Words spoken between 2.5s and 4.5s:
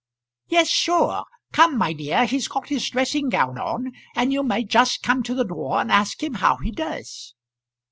his dressing gown on, and you